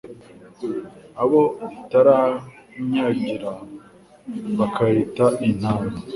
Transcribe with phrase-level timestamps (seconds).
[1.21, 1.41] Abo
[1.77, 3.51] itaranyagira
[4.57, 5.91] Bakayita intama.